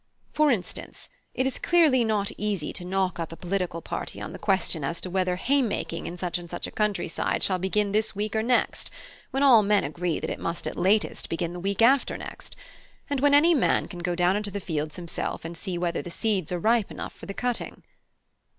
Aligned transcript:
For 0.33 0.49
instance, 0.49 1.09
it 1.35 1.45
is 1.45 1.59
clearly 1.59 2.03
not 2.03 2.31
easy 2.35 2.73
to 2.73 2.83
knock 2.83 3.19
up 3.19 3.31
a 3.31 3.35
political 3.37 3.83
party 3.83 4.19
on 4.19 4.33
the 4.33 4.39
question 4.39 4.83
as 4.83 4.99
to 5.01 5.11
whether 5.11 5.35
haymaking 5.35 6.07
in 6.07 6.17
such 6.17 6.39
and 6.39 6.49
such 6.49 6.65
a 6.65 6.71
country 6.71 7.07
side 7.07 7.43
shall 7.43 7.59
begin 7.59 7.91
this 7.91 8.15
week 8.15 8.35
or 8.35 8.41
next, 8.41 8.89
when 9.29 9.43
all 9.43 9.61
men 9.61 9.83
agree 9.83 10.19
that 10.19 10.31
it 10.31 10.39
must 10.39 10.65
at 10.65 10.75
latest 10.75 11.29
begin 11.29 11.53
the 11.53 11.59
week 11.59 11.83
after 11.83 12.17
next, 12.17 12.55
and 13.11 13.19
when 13.19 13.35
any 13.35 13.53
man 13.53 13.87
can 13.87 13.99
go 13.99 14.15
down 14.15 14.35
into 14.35 14.49
the 14.49 14.59
fields 14.59 14.95
himself 14.95 15.45
and 15.45 15.55
see 15.55 15.77
whether 15.77 16.01
the 16.01 16.09
seeds 16.09 16.51
are 16.51 16.57
ripe 16.57 16.89
enough 16.89 17.13
for 17.13 17.27
the 17.27 17.35
cutting." 17.35 17.83